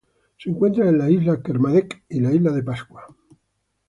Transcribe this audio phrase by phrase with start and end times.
[0.39, 3.03] Se encuentran en las Islas Kermadec y la Isla de Pascua.